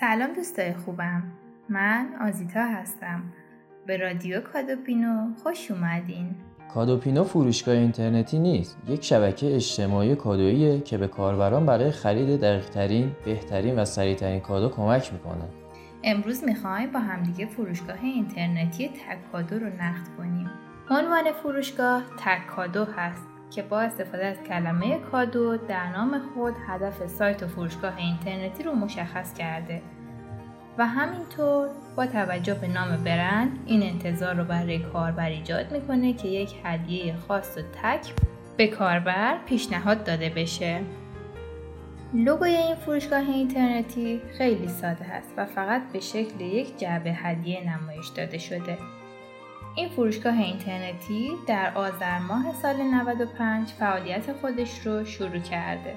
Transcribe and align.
سلام 0.00 0.32
دوستای 0.32 0.72
خوبم. 0.72 1.22
من 1.68 2.08
آزیتا 2.20 2.60
هستم. 2.60 3.22
به 3.86 3.96
رادیو 3.96 4.40
کادوپینو 4.40 5.34
خوش 5.42 5.70
اومدین. 5.70 6.34
کادوپینو 6.74 7.24
فروشگاه 7.24 7.74
اینترنتی 7.74 8.38
نیست. 8.38 8.78
یک 8.88 9.04
شبکه 9.04 9.54
اجتماعی 9.54 10.16
کادوییه 10.16 10.80
که 10.80 10.98
به 10.98 11.08
کاربران 11.08 11.66
برای 11.66 11.90
خرید 11.90 12.40
دقیقترین 12.40 13.12
بهترین 13.24 13.78
و 13.78 13.84
سریعترین 13.84 14.40
کادو 14.40 14.68
کمک 14.68 15.12
می‌کنه. 15.12 15.44
امروز 16.04 16.44
می‌خوایم 16.44 16.92
با 16.92 17.00
همدیگه 17.00 17.46
فروشگاه 17.46 18.02
اینترنتی 18.02 18.88
تک 18.88 19.32
کادو 19.32 19.58
رو 19.58 19.66
نقد 19.66 20.08
کنیم. 20.18 20.50
عنوان 20.90 21.32
فروشگاه 21.32 22.02
تک 22.18 22.46
کادو 22.46 22.84
هست. 22.84 23.35
که 23.50 23.62
با 23.62 23.80
استفاده 23.80 24.26
از 24.26 24.36
کلمه 24.48 24.98
کادو 24.98 25.56
در 25.56 25.92
نام 25.92 26.20
خود 26.34 26.54
هدف 26.68 27.06
سایت 27.06 27.42
و 27.42 27.46
فروشگاه 27.46 27.96
اینترنتی 27.96 28.62
رو 28.62 28.72
مشخص 28.74 29.34
کرده. 29.34 29.82
و 30.78 30.86
همینطور 30.86 31.68
با 31.96 32.06
توجه 32.06 32.54
به 32.54 32.68
نام 32.68 33.04
برند 33.04 33.58
این 33.66 33.82
انتظار 33.82 34.34
رو 34.34 34.44
برای 34.44 34.78
کاربر 34.78 35.28
ایجاد 35.28 35.72
می‌کنه 35.72 36.12
که 36.12 36.28
یک 36.28 36.54
هدیه 36.64 37.14
خاص 37.28 37.58
و 37.58 37.60
تک 37.82 38.12
به 38.56 38.66
کاربر 38.66 39.38
پیشنهاد 39.46 40.04
داده 40.04 40.28
بشه. 40.28 40.80
لوگوی 42.14 42.50
این 42.50 42.74
فروشگاه 42.74 43.30
اینترنتی 43.30 44.20
خیلی 44.38 44.68
ساده 44.68 45.04
هست 45.04 45.34
و 45.36 45.46
فقط 45.46 45.82
به 45.92 46.00
شکل 46.00 46.40
یک 46.40 46.78
جعبه 46.78 47.12
هدیه 47.12 47.76
نمایش 47.76 48.08
داده 48.08 48.38
شده. 48.38 48.78
این 49.76 49.88
فروشگاه 49.88 50.38
اینترنتی 50.38 51.32
در 51.46 51.72
آذر 51.74 52.18
ماه 52.18 52.54
سال 52.62 52.76
95 52.82 53.68
فعالیت 53.68 54.32
خودش 54.32 54.86
رو 54.86 55.04
شروع 55.04 55.38
کرده. 55.38 55.94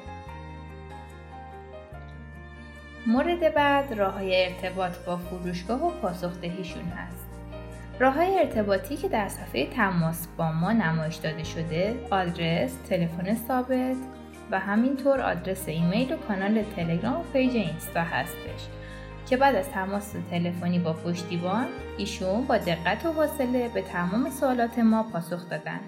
مورد 3.07 3.53
بعد 3.53 3.93
راه 3.93 4.13
های 4.13 4.45
ارتباط 4.45 4.97
با 4.97 5.17
فروشگاه 5.17 5.87
و 5.87 5.91
پاسخدهیشون 5.91 6.83
هست. 6.83 7.27
راه 7.99 8.13
های 8.13 8.39
ارتباطی 8.39 8.97
که 8.97 9.07
در 9.09 9.27
صفحه 9.27 9.65
تماس 9.65 10.27
با 10.37 10.51
ما 10.51 10.71
نمایش 10.71 11.15
داده 11.15 11.43
شده 11.43 11.95
آدرس، 12.11 12.75
تلفن 12.89 13.35
ثابت 13.35 13.97
و 14.51 14.59
همینطور 14.59 15.21
آدرس 15.21 15.67
ایمیل 15.67 16.13
و 16.13 16.17
کانال 16.17 16.63
تلگرام 16.75 17.19
و 17.19 17.23
پیج 17.33 17.55
اینستا 17.55 18.01
هستش. 18.01 18.78
که 19.29 19.37
بعد 19.37 19.55
از 19.55 19.69
تماس 19.69 20.13
تلفنی 20.31 20.79
با 20.79 20.93
پشتیبان 20.93 21.65
ایشون 21.97 22.45
با 22.45 22.57
دقت 22.57 23.05
و 23.05 23.11
حوصله 23.11 23.69
به 23.73 23.81
تمام 23.81 24.29
سوالات 24.29 24.79
ما 24.79 25.03
پاسخ 25.03 25.49
دادن. 25.49 25.79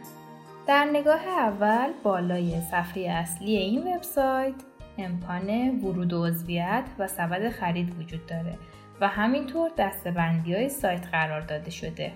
در 0.67 0.85
نگاه 0.85 1.27
اول 1.27 1.91
بالای 2.03 2.61
صفحه 2.61 3.09
اصلی 3.09 3.55
این 3.55 3.95
وبسایت 3.95 4.53
امکان 4.97 5.79
ورود 5.79 6.13
و 6.13 6.25
عضویت 6.25 6.83
و 6.99 7.07
سبد 7.07 7.49
خرید 7.49 7.99
وجود 7.99 8.25
داره 8.25 8.57
و 9.01 9.07
همینطور 9.07 9.71
دستبندی 9.77 10.55
های 10.55 10.69
سایت 10.69 11.07
قرار 11.11 11.41
داده 11.41 11.71
شده. 11.71 12.11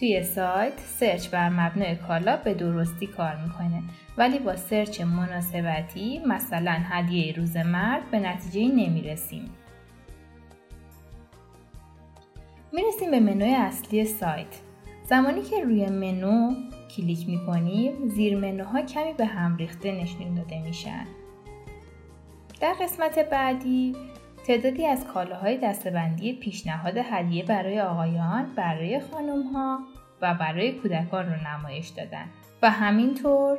توی 0.00 0.22
سایت 0.22 0.78
سرچ 0.78 1.28
بر 1.28 1.48
مبنای 1.48 1.96
کالا 1.96 2.36
به 2.36 2.54
درستی 2.54 3.06
کار 3.06 3.36
می‌کنه 3.36 3.82
ولی 4.16 4.38
با 4.38 4.56
سرچ 4.56 5.00
مناسبتی 5.00 6.18
مثلا 6.26 6.76
هدیه 6.90 7.34
روز 7.36 7.56
مرد 7.56 8.10
به 8.10 8.20
نتیجه 8.20 8.74
نمی‌رسیم. 8.74 9.50
می‌رسیم 12.72 13.10
به 13.10 13.20
منوی 13.20 13.54
اصلی 13.54 14.04
سایت. 14.04 14.60
زمانی 15.04 15.42
که 15.42 15.64
روی 15.64 15.86
منو 15.86 16.54
کلیک 16.96 17.28
می‌کنیم 17.28 18.08
زیر 18.08 18.36
منوها 18.36 18.82
کمی 18.82 19.12
به 19.12 19.26
هم 19.26 19.56
ریخته 19.56 19.92
نشون 19.92 20.34
داده 20.34 20.62
میشن. 20.62 21.06
در 22.60 22.74
قسمت 22.80 23.18
بعدی 23.18 23.96
تعدادی 24.46 24.86
از 24.86 25.06
کالاهای 25.06 25.58
دستبندی 25.58 26.32
پیشنهاد 26.32 26.96
هدیه 26.96 27.44
برای 27.44 27.80
آقایان، 27.80 28.46
برای 28.56 29.00
خانمها 29.00 29.78
و 30.22 30.34
برای 30.34 30.72
کودکان 30.72 31.26
رو 31.26 31.34
نمایش 31.48 31.88
دادن 31.88 32.24
و 32.62 32.70
همینطور 32.70 33.58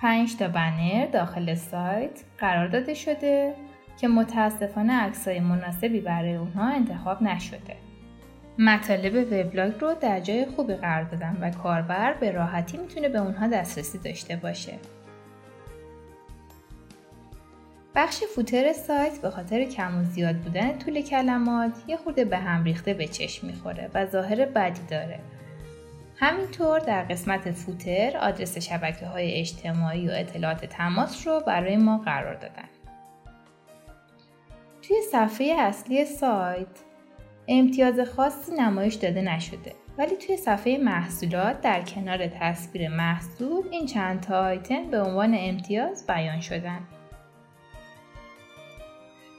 5 0.00 0.36
تا 0.36 0.48
بنر 0.48 1.06
داخل 1.06 1.54
سایت 1.54 2.24
قرار 2.38 2.68
داده 2.68 2.94
شده 2.94 3.54
که 4.00 4.08
متاسفانه 4.08 4.92
عکسای 4.92 5.40
مناسبی 5.40 6.00
برای 6.00 6.34
اونها 6.34 6.68
انتخاب 6.68 7.22
نشده. 7.22 7.76
مطالب 8.58 9.14
وبلاگ 9.32 9.72
رو 9.80 9.94
در 10.00 10.20
جای 10.20 10.46
خوبی 10.46 10.74
قرار 10.74 11.04
دادن 11.04 11.38
و 11.40 11.50
کاربر 11.50 12.12
به 12.12 12.32
راحتی 12.32 12.76
می‌تونه 12.76 13.08
به 13.08 13.18
اونها 13.18 13.46
دسترسی 13.46 13.98
داشته 13.98 14.36
باشه. 14.36 14.72
بخش 17.96 18.22
فوتر 18.34 18.72
سایت 18.72 19.18
به 19.22 19.30
خاطر 19.30 19.64
کم 19.64 20.00
و 20.00 20.04
زیاد 20.04 20.36
بودن 20.36 20.78
طول 20.78 21.00
کلمات 21.00 21.72
یه 21.86 21.96
خورده 21.96 22.24
به 22.24 22.36
هم 22.36 22.64
ریخته 22.64 22.94
به 22.94 23.06
چشم 23.06 23.46
می‌خوره 23.46 23.90
و 23.94 24.06
ظاهر 24.06 24.44
بدی 24.44 24.80
داره. 24.90 25.18
همینطور 26.16 26.78
در 26.78 27.02
قسمت 27.02 27.50
فوتر 27.50 28.16
آدرس 28.16 28.58
شبکه 28.58 29.06
های 29.06 29.40
اجتماعی 29.40 30.08
و 30.08 30.12
اطلاعات 30.14 30.64
تماس 30.64 31.26
رو 31.26 31.40
برای 31.46 31.76
ما 31.76 31.98
قرار 31.98 32.34
دادن. 32.34 32.68
توی 34.82 34.96
صفحه 35.12 35.54
اصلی 35.58 36.04
سایت 36.04 36.66
امتیاز 37.48 38.00
خاصی 38.00 38.52
نمایش 38.52 38.94
داده 38.94 39.22
نشده 39.22 39.72
ولی 39.98 40.16
توی 40.16 40.36
صفحه 40.36 40.78
محصولات 40.78 41.60
در 41.60 41.82
کنار 41.82 42.26
تصویر 42.26 42.88
محصول 42.88 43.68
این 43.70 43.86
چند 43.86 44.20
تا 44.20 44.44
آیتم 44.44 44.90
به 44.90 45.00
عنوان 45.02 45.34
امتیاز 45.38 46.06
بیان 46.06 46.40
شدن. 46.40 46.80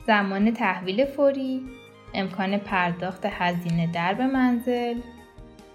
زمان 0.07 0.53
تحویل 0.53 1.05
فوری، 1.05 1.65
امکان 2.13 2.57
پرداخت 2.57 3.25
هزینه 3.25 3.91
در 3.91 4.13
به 4.13 4.27
منزل، 4.27 4.99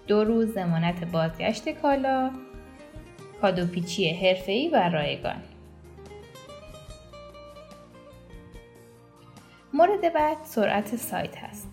دو 0.07 0.23
روز 0.23 0.53
زمانت 0.53 1.03
بازگشت 1.03 1.69
کالا، 1.69 2.31
کادوپیچی 3.41 4.09
حرفه‌ای 4.09 4.69
و 4.69 4.89
رایگان. 4.89 5.43
مورد 9.73 10.13
بعد 10.13 10.37
سرعت 10.43 10.95
سایت 10.95 11.37
هست. 11.37 11.69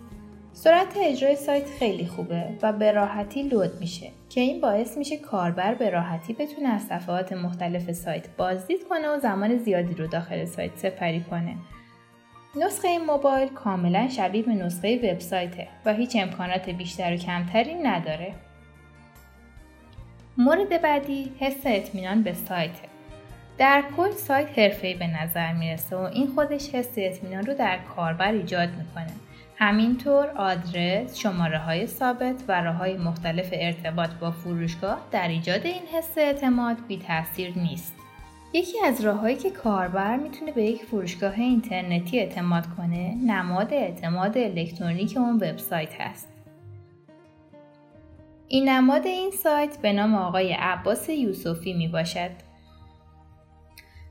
سرعت 0.53 0.97
اجرای 0.97 1.37
سایت 1.37 1.67
خیلی 1.79 2.07
خوبه 2.07 2.45
و 2.63 2.73
به 2.73 2.93
راحتی 2.93 3.43
لود 3.43 3.81
میشه 3.81 4.11
که 4.29 4.41
این 4.41 4.61
باعث 4.61 4.99
میشه 4.99 5.17
کاربر 5.17 5.75
به 5.75 5.91
راحتی 5.91 6.33
بتونه 6.33 6.69
از 6.69 6.83
صفحات 6.83 7.33
مختلف 7.33 7.93
سایت 7.93 8.37
بازدید 8.37 8.89
کنه 8.89 9.09
و 9.09 9.19
زمان 9.19 9.59
زیادی 9.59 9.95
رو 9.95 10.07
داخل 10.07 10.45
سایت 10.45 10.79
سپری 10.79 11.21
کنه 11.21 11.57
نسخه 12.57 12.89
این 12.89 13.05
موبایل 13.05 13.49
کاملا 13.49 14.09
شبیه 14.09 14.43
به 14.43 14.53
نسخه 14.53 15.13
وبسایته 15.13 15.69
و 15.85 15.95
هیچ 15.95 16.17
امکانات 16.17 16.71
بیشتر 16.71 17.15
و 17.15 17.17
کمتری 17.17 17.75
نداره. 17.75 18.35
مورد 20.39 20.83
بعدی 20.83 21.33
حس 21.41 21.61
اطمینان 21.65 22.23
به 22.23 22.33
سایته. 22.33 22.89
در 23.59 23.85
کل 23.97 24.11
سایت 24.11 24.59
حرفه‌ای 24.59 24.95
به 24.95 25.07
نظر 25.07 25.53
می‌رسه 25.53 25.97
و 25.97 26.01
این 26.01 26.27
خودش 26.27 26.75
حس 26.75 26.93
اطمینان 26.97 27.47
رو 27.47 27.55
در 27.55 27.79
کاربر 27.97 28.33
ایجاد 28.33 28.69
می‌کنه. 28.69 29.13
همینطور 29.57 30.27
آدرس، 30.27 31.19
شماره 31.19 31.59
های 31.59 31.87
ثابت 31.87 32.37
و 32.49 32.61
راه 32.61 32.75
های 32.75 32.97
مختلف 32.97 33.49
ارتباط 33.53 34.11
با 34.11 34.31
فروشگاه 34.31 35.01
در 35.11 35.29
ایجاد 35.29 35.67
این 35.67 35.83
حس 35.95 36.19
اعتماد 36.19 36.77
بی 36.89 36.99
تاثیر 36.99 37.59
نیست. 37.59 37.95
یکی 38.53 38.85
از 38.85 39.01
راههایی 39.01 39.37
که 39.37 39.51
کاربر 39.51 40.17
می‌تونه 40.17 40.53
به 40.53 40.63
یک 40.63 40.85
فروشگاه 40.85 41.35
اینترنتی 41.41 42.19
اعتماد 42.19 42.67
کنه 42.77 43.15
نماد 43.15 43.75
اعتماد 43.75 44.39
الکترونیک 44.39 45.17
اون 45.17 45.35
وبسایت 45.37 46.01
هست. 46.01 46.29
این 48.49 48.69
نماد 48.69 49.07
این 49.07 49.31
سایت 49.31 49.79
به 49.83 49.93
نام 49.93 50.15
آقای 50.15 50.53
عباس 50.53 51.09
یوسفی 51.09 51.73
می 51.73 51.89
باشد. 51.89 52.31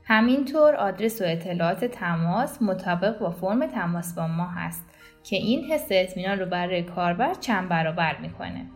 همینطور 0.04 0.74
آدرس 0.74 1.20
و 1.20 1.24
اطلاعات 1.24 1.84
تماس 1.84 2.62
مطابق 2.62 3.18
با 3.18 3.30
فرم 3.30 3.66
تماس 3.66 4.14
با 4.14 4.26
ما 4.26 4.46
هست 4.46 4.84
که 5.24 5.36
این 5.36 5.64
حس 5.64 5.86
اطمینان 5.90 6.38
رو 6.38 6.46
برای 6.46 6.82
کاربر 6.82 7.34
چند 7.34 7.68
برابر 7.68 8.16
می‌کنه. 8.16 8.66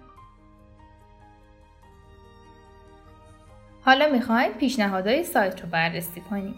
حالا 3.85 4.09
می‌خوایم 4.13 4.53
پیشنهادهای 4.53 5.25
سایت 5.25 5.61
رو 5.63 5.69
بررسی 5.69 6.21
کنیم. 6.21 6.55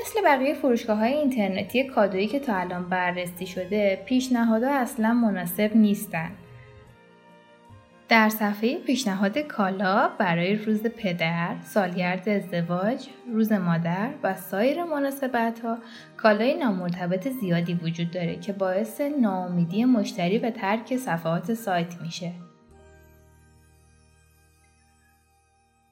مثل 0.00 0.20
بقیه 0.24 0.54
فروشگاه 0.54 0.98
های 0.98 1.12
اینترنتی 1.12 1.84
کادویی 1.84 2.26
که 2.26 2.40
تا 2.40 2.56
الان 2.56 2.88
بررسی 2.88 3.46
شده 3.46 4.02
پیشنهادها 4.06 4.74
اصلا 4.74 5.14
مناسب 5.14 5.76
نیستن. 5.76 6.30
در 8.08 8.28
صفحه 8.28 8.78
پیشنهاد 8.78 9.38
کالا 9.38 10.10
برای 10.18 10.56
روز 10.56 10.82
پدر، 10.82 11.54
سالگرد 11.64 12.28
ازدواج، 12.28 13.08
روز 13.32 13.52
مادر 13.52 14.08
و 14.22 14.34
سایر 14.34 14.84
مناسبت 14.84 15.60
ها 15.60 15.78
کالای 16.16 16.54
نامرتبط 16.54 17.28
زیادی 17.28 17.74
وجود 17.74 18.10
داره 18.10 18.36
که 18.36 18.52
باعث 18.52 19.00
ناامیدی 19.00 19.84
مشتری 19.84 20.38
به 20.38 20.50
ترک 20.50 20.96
صفحات 20.96 21.54
سایت 21.54 22.00
میشه. 22.02 22.32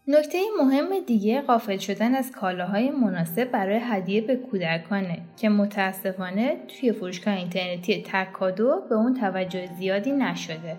نکته 0.09 0.39
مهم 0.59 1.01
دیگه 1.07 1.41
قافل 1.41 1.77
شدن 1.77 2.15
از 2.15 2.33
کالاهای 2.33 2.91
مناسب 2.91 3.45
برای 3.45 3.81
هدیه 3.83 4.21
به 4.21 4.37
کودکانه 4.37 5.19
که 5.37 5.49
متاسفانه 5.49 6.57
توی 6.69 6.93
فروشگاه 6.93 7.35
اینترنتی 7.35 8.03
تکادو 8.03 8.83
به 8.89 8.95
اون 8.95 9.15
توجه 9.15 9.67
زیادی 9.79 10.13
نشده. 10.13 10.77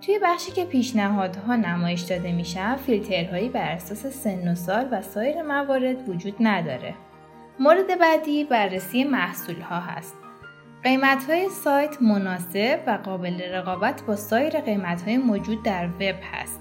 توی 0.00 0.18
بخشی 0.22 0.52
که 0.52 0.64
پیشنهادها 0.64 1.56
نمایش 1.56 2.00
داده 2.00 2.32
میشن 2.32 2.76
فیلترهایی 2.76 3.48
بر 3.48 3.68
اساس 3.72 4.06
سن 4.06 4.52
و 4.52 4.54
سال 4.54 4.88
و 4.90 5.02
سایر 5.02 5.42
موارد 5.42 6.08
وجود 6.08 6.34
نداره. 6.40 6.94
مورد 7.60 7.98
بعدی 7.98 8.44
بررسی 8.44 9.04
محصول 9.04 9.60
ها 9.60 9.80
هست. 9.80 10.21
قیمت 10.82 11.30
های 11.30 11.48
سایت 11.48 12.02
مناسب 12.02 12.80
و 12.86 12.98
قابل 13.04 13.42
رقابت 13.42 14.02
با 14.02 14.16
سایر 14.16 14.60
قیمت 14.60 15.02
های 15.02 15.18
موجود 15.18 15.62
در 15.62 15.86
وب 15.86 16.16
هست. 16.32 16.60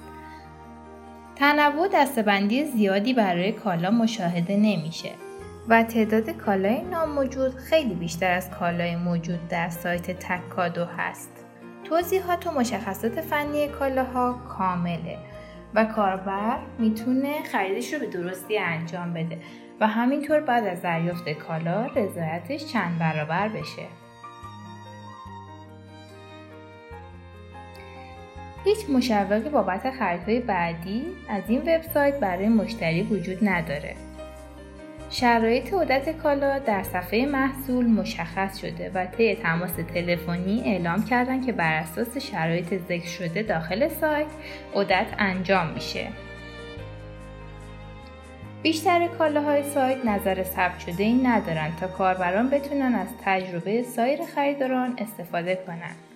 تنوع 1.36 1.88
دستبندی 1.94 2.66
زیادی 2.66 3.14
برای 3.14 3.52
کالا 3.52 3.92
مشاهده 3.92 4.58
نمیشه 4.58 5.10
و 5.70 5.84
تعداد 5.84 6.30
کالای 6.30 6.82
ناموجود 6.82 7.56
خیلی 7.56 7.94
بیشتر 7.94 8.32
از 8.32 8.52
کالای 8.52 8.96
موجود 8.96 9.48
در 9.48 9.70
سایت 9.70 10.12
تکادو 10.12 10.86
هست. 10.86 11.32
توضیحات 11.84 12.48
و 12.48 12.52
مشخصات 12.52 13.22
فنی 13.22 13.68
کالاها 13.68 14.34
کامله 14.34 15.18
و 15.76 15.86
کاربر 15.86 16.58
می‌تونه 16.80 17.44
خریدش 17.52 17.94
رو 17.94 18.00
به 18.00 18.08
درستی 18.08 18.58
انجام 18.58 19.14
بده 19.14 19.38
و 19.80 19.88
همینطور 19.88 20.40
بعد 20.40 20.68
از 20.68 20.82
دریافت 20.82 21.30
کالا 21.30 21.86
رضایتش 21.86 22.66
چند 22.66 23.00
برابر 23.00 23.48
بشه. 23.48 24.01
هیچ 28.64 28.90
مشوقی 28.90 29.50
بابت 29.50 29.92
خریدهای 29.92 30.40
بعدی 30.40 31.04
از 31.30 31.44
این 31.48 31.62
وبسایت 31.62 32.20
برای 32.20 32.48
مشتری 32.48 33.04
وجود 33.04 33.38
نداره. 33.50 33.96
شرایط 35.10 35.74
عدت 35.74 36.18
کالا 36.18 36.60
در 36.60 36.84
صفحه 36.84 37.26
محصول 37.26 37.86
مشخص 37.86 38.58
شده 38.58 38.92
و 38.96 39.06
طی 39.06 39.36
تماس 39.36 39.72
تلفنی 39.94 40.62
اعلام 40.66 41.06
کردن 41.06 41.46
که 41.46 41.52
بر 41.52 41.74
اساس 41.74 42.18
شرایط 42.18 42.74
ذکر 42.74 43.08
شده 43.08 43.44
داخل 43.44 43.88
سایت 43.88 44.28
عدت 44.76 45.08
انجام 45.18 45.68
میشه. 45.68 46.08
بیشتر 48.64 49.08
کالاهای 49.08 49.64
سایت 49.64 50.06
نظر 50.06 50.44
ثبت 50.44 50.80
شده 50.80 51.04
این 51.04 51.28
ندارن 51.28 51.72
تا 51.80 51.88
کاربران 51.88 52.50
بتونن 52.50 52.96
از 52.96 53.08
تجربه 53.26 53.84
سایر 53.84 54.20
خریداران 54.36 54.96
استفاده 54.98 55.56
کنند. 55.68 56.11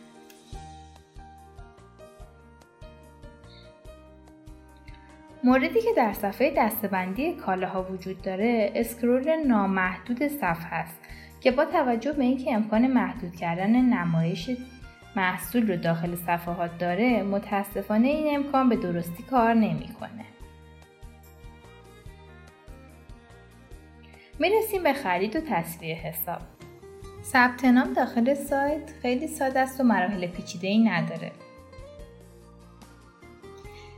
موردی 5.46 5.82
که 5.82 5.90
در 5.98 6.14
صفحه 6.14 6.54
دستبندی 6.58 7.34
کالاها 7.34 7.84
وجود 7.84 8.22
داره 8.22 8.72
اسکرول 8.76 9.36
نامحدود 9.48 10.28
صفحه 10.28 10.74
است 10.74 11.00
که 11.42 11.52
با 11.52 11.66
توجه 11.66 12.12
به 12.12 12.24
اینکه 12.24 12.54
امکان 12.54 12.88
محدود 12.88 13.36
کردن 13.36 13.76
نمایش 13.76 14.50
محصول 15.16 15.72
رو 15.72 15.78
داخل 15.78 16.16
صفحات 16.16 16.78
داره 16.78 17.24
متاسفانه 17.24 18.08
این 18.08 18.36
امکان 18.36 18.70
به 18.70 18.76
درستی 18.76 19.24
کار 19.24 19.54
نمی‌کنه. 19.54 20.26
می‌رسیم 24.40 24.84
به 24.84 24.94
خرید 24.94 25.36
و 25.36 25.40
تصویه 25.40 25.96
حساب. 25.96 26.42
ثبت 27.24 27.66
نام 27.66 27.94
داخل 27.94 28.34
سایت 28.34 28.92
خیلی 29.02 29.28
ساده 29.28 29.60
است 29.60 29.82
و 29.82 29.84
مراحل 29.84 30.28
پیچیده 30.28 30.68
ای 30.68 30.84
نداره. 30.84 31.32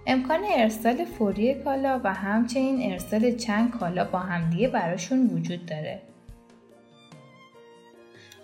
امکان 0.10 0.40
ارسال 0.56 1.06
فوری 1.06 1.54
کالا 1.54 2.02
و 2.04 2.14
همچنین 2.14 2.92
ارسال 2.92 3.32
چند 3.32 3.72
کالا 3.72 4.06
با 4.06 4.20
همدیگه 4.20 4.68
براشون 4.68 5.28
وجود 5.28 5.66
داره. 5.66 6.02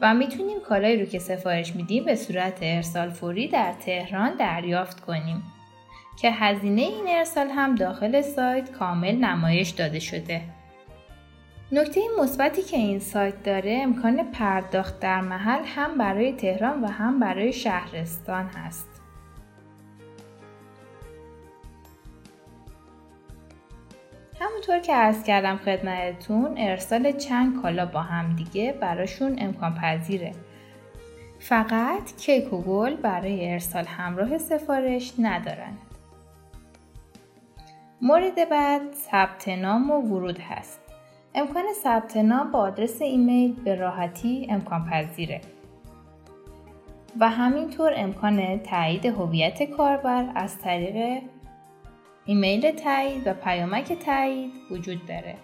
و 0.01 0.13
می‌تونیم 0.13 0.59
کالایی 0.59 0.99
رو 0.99 1.05
که 1.05 1.19
سفارش 1.19 1.75
میدیم 1.75 2.05
به 2.05 2.15
صورت 2.15 2.57
ارسال 2.61 3.09
فوری 3.09 3.47
در 3.47 3.73
تهران 3.73 4.35
دریافت 4.35 4.99
کنیم 4.99 5.43
که 6.21 6.31
هزینه 6.31 6.81
این 6.81 7.05
ارسال 7.07 7.47
هم 7.47 7.75
داخل 7.75 8.21
سایت 8.21 8.71
کامل 8.71 9.15
نمایش 9.15 9.69
داده 9.69 9.99
شده. 9.99 10.41
نکته 11.71 12.01
مثبتی 12.19 12.61
که 12.61 12.77
این 12.77 12.99
سایت 12.99 13.43
داره 13.43 13.79
امکان 13.83 14.31
پرداخت 14.31 14.99
در 14.99 15.21
محل 15.21 15.63
هم 15.65 15.97
برای 15.97 16.33
تهران 16.33 16.83
و 16.83 16.87
هم 16.87 17.19
برای 17.19 17.53
شهرستان 17.53 18.45
هست. 18.45 19.02
همونطور 24.43 24.79
که 24.79 24.93
عرض 24.93 25.23
کردم 25.23 25.57
خدمتتون 25.57 26.53
ارسال 26.57 27.11
چند 27.11 27.61
کالا 27.61 27.85
با 27.85 28.01
هم 28.01 28.35
دیگه 28.35 28.73
براشون 28.73 29.35
امکان 29.37 29.75
پذیره. 29.75 30.31
فقط 31.39 32.17
کیک 32.17 32.53
و 32.53 32.61
گل 32.61 32.95
برای 32.95 33.51
ارسال 33.51 33.85
همراه 33.85 34.37
سفارش 34.37 35.13
ندارن. 35.19 35.77
مورد 38.01 38.49
بعد 38.49 38.81
ثبت 38.93 39.49
نام 39.49 39.91
و 39.91 40.01
ورود 40.01 40.39
هست. 40.39 40.79
امکان 41.35 41.63
ثبت 41.83 42.17
نام 42.17 42.51
با 42.51 42.59
آدرس 42.59 43.01
ایمیل 43.01 43.53
به 43.53 43.75
راحتی 43.75 44.47
امکان 44.49 44.85
پذیره. 44.85 45.41
و 47.19 47.29
همینطور 47.29 47.91
امکان 47.95 48.59
تایید 48.59 49.05
هویت 49.05 49.63
کاربر 49.63 50.31
از 50.35 50.59
طریق 50.59 51.21
ایمیل 52.25 52.71
تایید 52.71 53.27
و 53.27 53.33
پیامک 53.33 53.93
تایید 53.93 54.51
وجود 54.71 55.05
داره. 55.05 55.35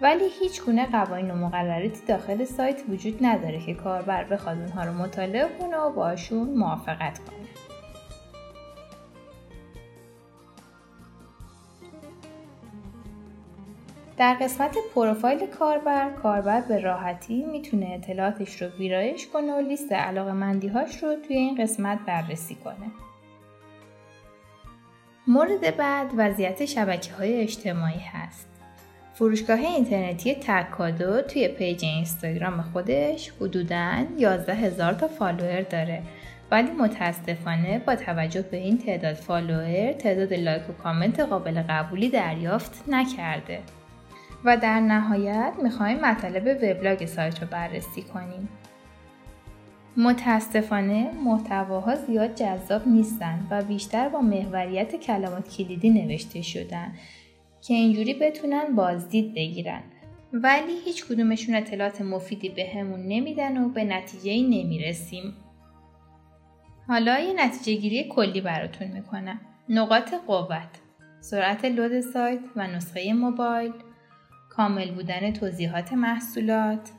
ولی 0.00 0.28
هیچ 0.40 0.62
گونه 0.62 0.86
قوانین 0.86 1.30
و 1.30 1.34
مقرراتی 1.34 2.06
داخل 2.06 2.44
سایت 2.44 2.82
وجود 2.88 3.18
نداره 3.20 3.60
که 3.60 3.74
کاربر 3.74 4.24
بخواد 4.24 4.58
اونها 4.58 4.84
رو 4.84 4.92
مطالعه 4.92 5.48
کنه 5.58 5.76
و 5.76 5.92
باشون 5.92 6.48
موافقت 6.48 7.18
کنه. 7.18 7.45
در 14.18 14.34
قسمت 14.34 14.76
پروفایل 14.94 15.46
کاربر 15.46 16.10
کاربر 16.10 16.60
به 16.60 16.80
راحتی 16.80 17.44
می‌تونه 17.44 17.86
اطلاعاتش 17.86 18.62
رو 18.62 18.68
ویرایش 18.78 19.26
کنه 19.26 19.52
و 19.52 19.60
لیست 19.60 19.92
علاقه 19.92 20.32
مندیهاش 20.32 21.02
رو 21.02 21.16
توی 21.26 21.36
این 21.36 21.62
قسمت 21.62 21.98
بررسی 22.06 22.54
کنه. 22.54 22.90
مورد 25.26 25.76
بعد 25.76 26.10
وضعیت 26.16 26.64
شبکه 26.64 27.12
های 27.12 27.40
اجتماعی 27.40 27.98
هست. 27.98 28.48
فروشگاه 29.14 29.58
اینترنتی 29.58 30.34
تک 30.34 30.72
کادو 30.72 31.22
توی 31.22 31.48
پیج 31.48 31.84
اینستاگرام 31.84 32.62
خودش 32.62 33.32
حدوداً 33.40 34.04
11 34.18 34.54
هزار 34.54 34.92
تا 34.92 35.08
follower 35.08 35.60
داره 35.60 36.02
ولی 36.50 36.70
متاسفانه 36.70 37.78
با 37.78 37.96
توجه 37.96 38.42
به 38.42 38.56
این 38.56 38.78
تعداد 38.78 39.14
follower 39.14 39.92
تعداد 39.92 40.34
لایک 40.34 40.70
و 40.70 40.72
کامنت 40.72 41.20
قابل 41.20 41.62
قبولی 41.62 42.08
دریافت 42.08 42.84
نکرده. 42.88 43.62
و 44.44 44.56
در 44.56 44.80
نهایت 44.80 45.52
می‌خوایم 45.62 46.00
مطالب 46.00 46.58
وبلاگ 46.62 47.04
سایت 47.04 47.42
رو 47.42 47.48
بررسی 47.48 48.02
کنیم. 48.02 48.48
متاسفانه 49.96 51.10
محتواها 51.24 51.94
زیاد 51.94 52.34
جذاب 52.34 52.88
نیستند 52.88 53.48
و 53.50 53.62
بیشتر 53.62 54.08
با 54.08 54.20
محوریت 54.20 54.96
کلمات 54.96 55.56
کلیدی 55.56 55.90
نوشته 55.90 56.42
شدن 56.42 56.94
که 57.62 57.74
اینجوری 57.74 58.14
بتونن 58.14 58.74
بازدید 58.74 59.34
بگیرن 59.34 59.82
ولی 60.32 60.72
هیچ 60.84 61.06
کدومشون 61.06 61.54
اطلاعات 61.54 62.00
مفیدی 62.00 62.48
به 62.48 62.70
همون 62.76 63.00
نمیدن 63.00 63.64
و 63.64 63.68
به 63.68 63.84
نتیجه 63.84 64.30
ای 64.30 64.42
نمی‌رسیم. 64.42 65.34
حالا 66.88 67.18
یه 67.18 67.32
نتیجه 67.32 67.80
گیری 67.80 68.08
کلی 68.08 68.40
براتون 68.40 68.88
می‌کنم. 68.88 69.40
نقاط 69.68 70.14
قوت 70.26 70.68
سرعت 71.20 71.64
لود 71.64 72.00
سایت 72.00 72.40
و 72.56 72.66
نسخه 72.66 73.12
موبایل 73.12 73.72
کامل 74.56 74.90
بودن 74.90 75.32
توضیحات 75.32 75.92
محصولات، 75.92 76.90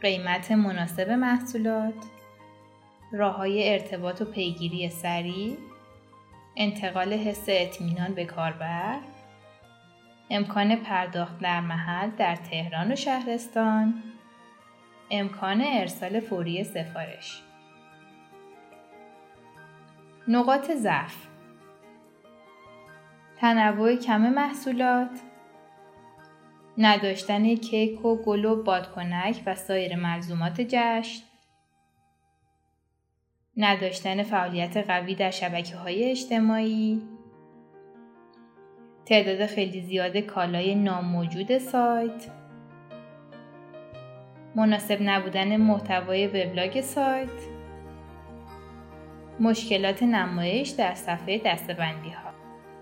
قیمت 0.00 0.52
مناسب 0.52 1.10
محصولات، 1.10 1.94
راه 3.12 3.36
های 3.36 3.72
ارتباط 3.72 4.22
و 4.22 4.24
پیگیری 4.24 4.90
سریع، 4.90 5.56
انتقال 6.56 7.12
حس 7.12 7.44
اطمینان 7.48 8.14
به 8.14 8.24
کاربر، 8.24 8.98
امکان 10.30 10.76
پرداخت 10.76 11.38
در 11.38 11.60
محل 11.60 12.10
در 12.10 12.36
تهران 12.36 12.92
و 12.92 12.96
شهرستان، 12.96 14.02
امکان 15.10 15.62
ارسال 15.66 16.20
فوری 16.20 16.64
سفارش. 16.64 17.42
نقاط 20.28 20.70
ضعف 20.70 21.26
تنوع 23.36 23.96
کم 23.96 24.20
محصولات 24.20 25.10
نداشتن 26.78 27.54
کیک 27.54 28.04
و 28.04 28.16
گل 28.16 28.44
و 28.44 28.62
بادکنک 28.62 29.42
و 29.46 29.54
سایر 29.54 29.96
ملزومات 29.96 30.60
جشن. 30.60 31.22
نداشتن 33.56 34.22
فعالیت 34.22 34.76
قوی 34.76 35.14
در 35.14 35.30
شبکه 35.30 35.76
های 35.76 36.10
اجتماعی. 36.10 37.02
تعداد 39.06 39.46
خیلی 39.46 39.80
زیاد 39.80 40.16
کالای 40.16 40.74
ناموجود 40.74 41.58
سایت. 41.58 42.30
مناسب 44.54 44.98
نبودن 45.02 45.56
محتوای 45.56 46.26
وبلاگ 46.26 46.80
سایت. 46.80 47.28
مشکلات 49.40 50.02
نمایش 50.02 50.68
در 50.68 50.94
صفحه 50.94 51.40
دستبندی 51.44 52.10
ها 52.10 52.33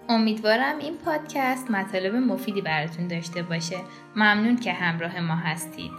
امیدوارم 0.08 0.78
این 0.78 0.94
پادکست 1.04 1.70
مطالب 1.70 2.14
مفیدی 2.14 2.60
براتون 2.60 3.08
داشته 3.08 3.42
باشه. 3.42 3.76
ممنون 4.16 4.56
که 4.56 4.72
همراه 4.72 5.20
ما 5.20 5.34
هستید. 5.34 5.90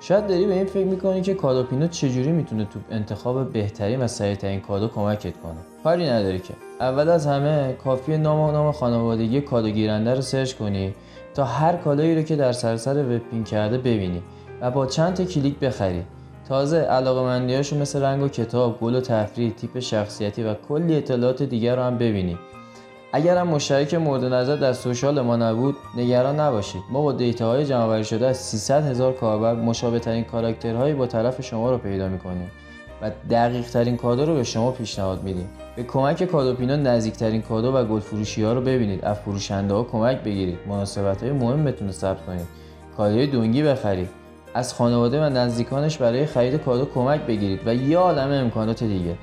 شاید 0.00 0.26
داری 0.26 0.46
به 0.46 0.54
این 0.54 0.66
فکر 0.66 0.86
می‌کنی 0.86 1.22
که 1.22 1.34
کادوپینو 1.34 1.88
چجوری 1.88 2.32
می‌تونه 2.32 2.64
تو 2.64 2.78
انتخاب 2.90 3.52
بهترین 3.52 4.00
و 4.00 4.06
سریعترین 4.06 4.60
کادو 4.60 4.88
کمکت 4.88 5.36
کنه؟ 5.36 5.56
کاری 5.84 6.10
نداری 6.10 6.38
که. 6.38 6.54
اول 6.80 7.08
از 7.08 7.26
همه 7.26 7.72
کافی 7.84 8.16
نام 8.16 8.40
و 8.40 8.52
نام 8.52 8.72
خانوادگی 8.72 9.40
کادو 9.40 9.70
گیرنده 9.70 10.14
رو 10.14 10.20
سرچ 10.20 10.54
کنی 10.54 10.94
تا 11.34 11.44
هر 11.44 11.76
کالایی 11.76 12.14
رو 12.14 12.22
که 12.22 12.36
در 12.36 12.52
سرسر 12.52 13.04
وب 13.04 13.18
پین 13.30 13.44
کرده 13.44 13.78
ببینی 13.78 14.22
و 14.60 14.70
با 14.70 14.86
چند 14.86 15.14
تا 15.14 15.24
کلیک 15.24 15.58
بخری. 15.58 16.02
تازه 16.48 16.78
علاقه 16.78 17.22
مندیاشو 17.22 17.78
مثل 17.78 18.02
رنگ 18.02 18.22
و 18.22 18.28
کتاب، 18.28 18.80
گل 18.80 18.94
و 18.94 19.00
تفریح، 19.00 19.50
تیپ 19.50 19.78
شخصیتی 19.78 20.42
و 20.42 20.54
کلی 20.68 20.96
اطلاعات 20.96 21.42
دیگر 21.42 21.76
رو 21.76 21.82
هم 21.82 21.98
ببینی 21.98 22.38
اگر 23.12 23.36
هم 23.36 23.48
مشترک 23.48 23.94
مورد 23.94 24.24
نظر 24.24 24.56
در 24.56 24.72
social 24.72 25.20
ما 25.20 25.36
نبود 25.36 25.76
نگران 25.96 26.40
نباشید. 26.40 26.82
ما 26.90 27.02
با 27.02 27.12
data 27.12 27.48
های 27.48 27.66
جمعآوری 27.66 28.04
شده 28.04 28.26
از 28.26 28.36
300 28.36 28.86
هزار 28.86 29.12
کاربر 29.12 29.54
مشابه 29.54 29.98
ترین 29.98 30.24
کاراکترهایی 30.24 30.94
با 30.94 31.06
طرف 31.06 31.42
شما 31.42 31.70
رو 31.70 31.78
پیدا 31.78 32.08
می‌کنیم 32.08 32.50
و 33.02 33.10
دقیق 33.30 33.70
ترین 33.70 33.96
کادو 33.96 34.26
رو 34.26 34.34
به 34.34 34.44
شما 34.44 34.70
پیشنهاد 34.70 35.22
میدیم. 35.22 35.50
به 35.76 35.82
کمک 35.82 36.24
کادوپینا 36.24 36.76
نزدیک 36.76 37.14
ترین 37.14 37.42
کادو 37.42 37.72
و 37.72 37.84
گل 37.84 38.00
فروشی 38.00 38.42
ها 38.42 38.52
رو 38.52 38.60
ببینید. 38.60 39.04
از 39.04 39.18
فروشنده 39.18 39.74
ها 39.74 39.82
کمک 39.82 40.22
بگیرید. 40.22 40.58
مناسبت 40.66 41.22
های 41.22 41.32
مهمتون 41.32 41.86
رو 41.86 41.92
ثبت 41.92 42.26
کنید. 42.26 42.46
کادوی 42.96 43.26
دونگی 43.26 43.62
بخرید. 43.62 44.23
از 44.54 44.74
خانواده 44.74 45.26
و 45.26 45.28
نزدیکانش 45.28 45.98
برای 45.98 46.26
خرید 46.26 46.56
کادو 46.56 46.84
کمک 46.84 47.20
بگیرید 47.20 47.60
و 47.66 47.74
یه 47.74 47.98
عالم 47.98 48.30
امکانات 48.30 48.84
دیگه. 48.84 49.14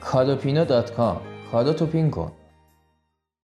کادوپینا 0.00 0.64
کادو 1.52 1.72
تو 1.72 1.86
پین 1.86 2.10
کن. 2.10 2.32